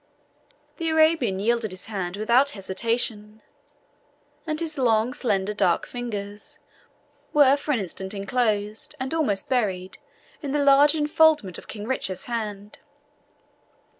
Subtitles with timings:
[0.77, 3.43] The Arabian yielded his hand without hesitation,
[4.47, 6.57] and his long, slender dark fingers
[7.33, 9.99] were for an instant enclosed, and almost buried,
[10.41, 12.79] in the large enfoldment of King Richard's hand.